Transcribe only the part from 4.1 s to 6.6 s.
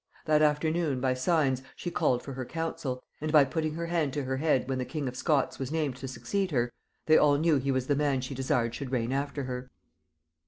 to her head when the king of Scots was named to succeed